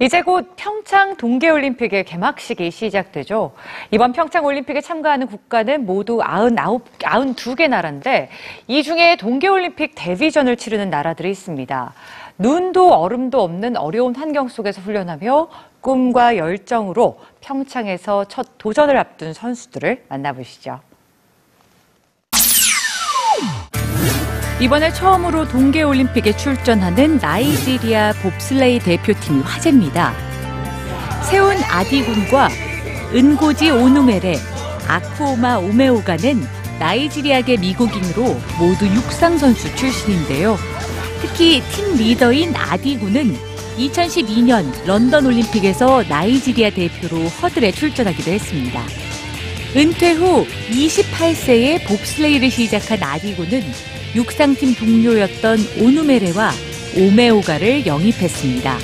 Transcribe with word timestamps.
이제 0.00 0.22
곧 0.22 0.52
평창 0.54 1.16
동계올림픽의 1.16 2.04
개막식이 2.04 2.70
시작되죠. 2.70 3.50
이번 3.90 4.12
평창올림픽에 4.12 4.80
참가하는 4.80 5.26
국가는 5.26 5.84
모두 5.84 6.18
99, 6.18 6.54
92개 7.00 7.68
나라인데 7.68 8.30
이 8.68 8.84
중에 8.84 9.16
동계올림픽 9.16 9.94
데뷔전을 9.96 10.56
치르는 10.56 10.88
나라들이 10.88 11.30
있습니다. 11.30 11.94
눈도 12.38 12.94
얼음도 12.94 13.42
없는 13.42 13.76
어려운 13.76 14.14
환경 14.14 14.46
속에서 14.46 14.80
훈련하며 14.82 15.48
꿈과 15.80 16.36
열정으로 16.36 17.18
평창에서 17.40 18.26
첫 18.26 18.56
도전을 18.58 18.96
앞둔 18.96 19.32
선수들을 19.32 20.04
만나보시죠. 20.08 20.78
이번에 24.60 24.92
처음으로 24.92 25.46
동계올림픽에 25.46 26.36
출전하는 26.36 27.18
나이지리아 27.18 28.12
봅슬레이 28.14 28.80
대표팀이 28.80 29.42
화제입니다. 29.42 30.12
세운 31.30 31.56
아디군과 31.62 32.48
은고지 33.14 33.70
오누메레, 33.70 34.34
아쿠오마 34.88 35.58
오메오가는 35.58 36.44
나이지리아계 36.80 37.58
미국인으로 37.58 38.36
모두 38.58 38.86
육상 38.86 39.38
선수 39.38 39.72
출신인데요. 39.76 40.56
특히 41.20 41.62
팀 41.70 41.96
리더인 41.96 42.56
아디군은 42.56 43.36
2012년 43.76 44.86
런던 44.86 45.24
올림픽에서 45.24 46.02
나이지리아 46.08 46.70
대표로 46.70 47.26
허들에 47.26 47.70
출전하기도 47.70 48.28
했습니다. 48.28 48.82
은퇴 49.76 50.12
후 50.12 50.46
28세에 50.70 51.86
봅슬레이를 51.86 52.50
시작한 52.50 53.02
아디군은 53.02 53.62
육상팀 54.14 54.74
동료였던 54.74 55.58
오누메레와 55.80 56.52
오메오가를 56.96 57.86
영입했습니다. 57.86 58.78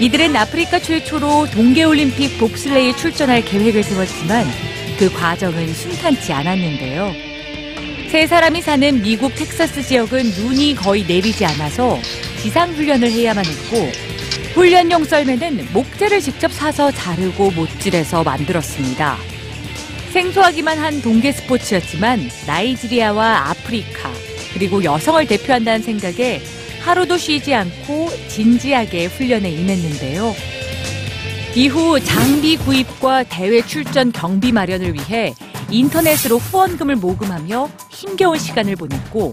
이들은 0.00 0.34
아프리카 0.34 0.80
최초로 0.80 1.50
동계올림픽 1.52 2.38
봅슬레이에 2.38 2.96
출전할 2.96 3.44
계획을 3.44 3.82
세웠지만 3.84 4.44
그 4.98 5.10
과정은 5.12 5.72
순탄치 5.72 6.32
않았는데요. 6.32 7.12
세 8.10 8.26
사람이 8.26 8.62
사는 8.62 9.02
미국 9.02 9.34
텍사스 9.36 9.82
지역은 9.82 10.30
눈이 10.32 10.74
거의 10.74 11.04
내리지 11.06 11.44
않아서 11.46 11.98
지상훈련을 12.42 13.10
해야만 13.10 13.44
했고 13.44 13.88
훈련용 14.54 15.04
썰매는 15.04 15.68
목재를 15.72 16.20
직접 16.20 16.52
사서 16.52 16.90
자르고 16.90 17.52
못질해서 17.52 18.24
만들었습니다. 18.24 19.35
생소하기만 20.16 20.78
한 20.78 21.02
동계 21.02 21.30
스포츠였지만 21.30 22.30
나이지리아와 22.46 23.50
아프리카 23.50 24.10
그리고 24.54 24.82
여성을 24.82 25.26
대표한다는 25.26 25.82
생각에 25.82 26.40
하루도 26.80 27.18
쉬지 27.18 27.54
않고 27.54 28.08
진지하게 28.28 29.06
훈련에 29.06 29.50
임했는데요. 29.50 30.34
이후 31.54 32.00
장비 32.00 32.56
구입과 32.56 33.24
대회 33.24 33.60
출전 33.60 34.10
경비 34.10 34.52
마련을 34.52 34.94
위해 34.94 35.34
인터넷으로 35.68 36.38
후원금을 36.38 36.96
모금하며 36.96 37.68
힘겨운 37.90 38.38
시간을 38.38 38.76
보냈고 38.76 39.32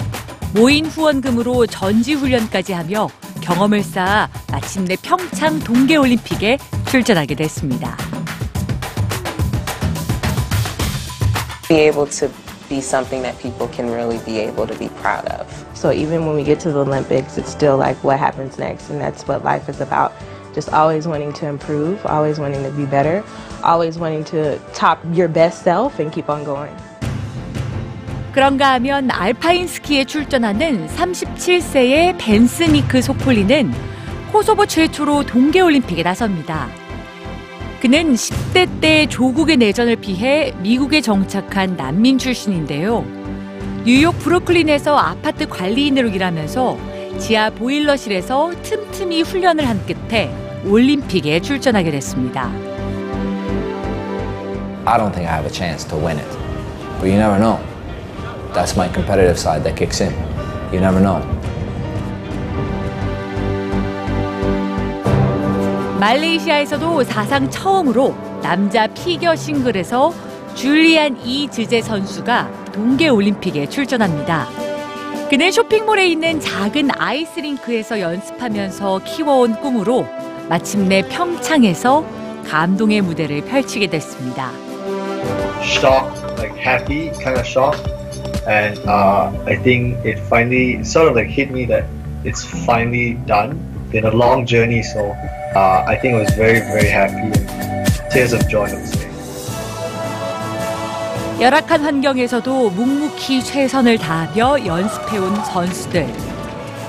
모인 0.53 0.85
후원금으로 0.85 1.65
전지 1.67 2.13
훈련까지 2.13 2.73
하며 2.73 3.07
경험을 3.39 3.83
쌓아 3.83 4.27
마침내 4.51 4.97
평창 5.01 5.59
동계올림픽에 5.59 6.57
출전하게 6.89 7.35
됐습니다. 7.35 8.12
be 11.68 11.76
able 11.76 12.06
to 12.06 12.30
be 12.68 12.80
something 12.80 13.22
that 13.22 13.38
people 13.38 13.68
can 13.68 13.90
really 13.90 14.18
be 14.24 14.38
able 14.38 14.66
to 14.66 14.74
be 14.78 14.88
proud 15.00 15.24
of. 15.26 15.48
So 15.74 15.92
even 15.92 16.26
when 16.26 16.36
we 16.36 16.44
get 16.44 16.60
to 16.60 16.72
the 16.72 16.80
Olympics, 16.80 17.38
it's 17.38 17.50
still 17.50 17.76
like 17.76 18.02
what 18.04 18.18
happens 18.18 18.58
next, 18.58 18.90
and 18.90 19.00
that's 19.00 19.26
what 19.26 19.44
life 19.44 19.68
is 19.68 19.80
about. 19.80 20.12
Just 20.54 20.70
always 20.72 21.06
wanting 21.06 21.32
to 21.34 21.46
improve, 21.46 22.04
always 22.06 22.38
wanting 22.38 22.62
to 22.64 22.70
be 22.70 22.84
better, 22.84 23.24
always 23.62 23.98
wanting 23.98 24.24
to 24.24 24.58
top 24.74 24.98
your 25.12 25.28
best 25.28 25.62
self 25.62 25.98
and 25.98 26.12
keep 26.12 26.28
on 26.28 26.44
going. 26.44 26.74
그런가 28.32 28.72
하면 28.74 29.10
알파인 29.10 29.66
스키에 29.66 30.04
출전하는 30.04 30.86
37세의 30.88 32.18
벤스니크 32.18 33.02
소폴리는 33.02 33.72
코소보 34.32 34.66
최초로 34.66 35.24
동계올림픽에 35.24 36.02
나섭니다. 36.02 36.68
그는 37.83 38.13
10대 38.13 38.79
때 38.79 39.05
조국의 39.07 39.57
내전을 39.57 39.97
피해 39.97 40.53
미국에 40.61 41.01
정착한 41.01 41.75
난민 41.75 42.17
출신인데요. 42.17 43.03
뉴욕 43.83 44.17
브루클린에서 44.19 44.95
아파트 44.95 45.49
관리인으로 45.49 46.07
일하면서 46.07 46.77
지하 47.19 47.49
보일러실에서 47.49 48.53
틈틈이 48.63 49.23
훈련을 49.23 49.67
한 49.67 49.85
끝에 49.85 50.33
올림픽에 50.65 51.41
출전하게 51.41 51.91
됐습니다. 51.91 52.49
I 54.85 54.97
don't 54.97 55.11
think 55.11 55.27
I 55.27 55.35
have 55.35 55.45
a 55.45 55.51
chance 55.51 55.85
to 55.89 55.97
win 55.97 56.19
it. 56.19 56.37
But 57.01 57.09
you 57.09 57.17
never 57.17 57.37
know. 57.37 57.59
That's 58.53 58.77
my 58.77 58.87
competitive 58.93 59.37
side 59.37 59.65
that 59.65 59.75
kicks 59.75 59.99
in. 59.99 60.13
You 60.71 60.79
never 60.79 61.01
know. 61.01 61.19
말레이시아에서도 66.03 67.05
사상 67.05 67.49
처음으로 67.49 68.13
남자 68.41 68.87
피겨 68.87 69.37
싱글에서 69.37 70.13
줄리안 70.53 71.17
이즈제 71.25 71.81
선수가 71.81 72.71
동계 72.73 73.07
올림픽에 73.07 73.69
출전합니다. 73.69 74.49
그는 75.29 75.49
쇼핑몰에 75.49 76.05
있는 76.07 76.41
작은 76.41 76.89
아이스링크에서 76.99 78.01
연습하면서 78.01 78.99
키워온 79.05 79.61
꿈으로 79.61 80.05
마침내 80.49 81.07
평창에서 81.07 82.05
감동의 82.47 82.99
무대를 82.99 83.45
펼치게 83.45 83.87
됐습니다. 83.87 84.51
shocked, 85.61 86.21
like 86.37 86.53
happy, 86.57 87.11
kind 87.23 87.39
of 87.39 87.47
shocked, 87.47 87.89
and 88.45 88.77
uh, 88.89 89.31
I 89.47 89.55
think 89.55 90.03
it 90.03 90.19
finally 90.27 90.83
sort 90.83 91.07
of 91.07 91.15
like 91.15 91.29
hit 91.29 91.49
me 91.49 91.65
that 91.67 91.85
it's 92.25 92.43
finally 92.43 93.17
done. 93.25 93.72
Been 93.93 94.05
a 94.05 94.11
long 94.11 94.47
journey, 94.47 94.81
so 94.81 95.15
uh, 95.53 95.85
I 95.85 95.95
think 96.01 96.15
I 96.15 96.21
was 96.21 96.33
very, 96.33 96.61
very 96.61 96.89
happy 96.89 97.29
and 97.61 97.85
tears 98.09 98.33
of 98.33 98.41
joy. 98.49 98.65
I 98.65 98.73
would 98.73 98.87
say. 98.87 99.07
열악한 101.39 101.81
환경에서도 101.81 102.71
묵묵히 102.71 103.43
최선을 103.43 103.99
다하며 103.99 104.65
연습해온 104.65 105.35
선수들. 105.45 106.07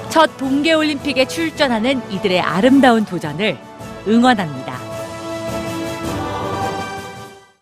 첫 0.09 0.35
동계올림픽에 0.39 1.27
출전하는 1.27 2.01
이들의 2.11 2.41
아름다운 2.41 3.05
도전을 3.05 3.59
응원합니다. 4.09 4.74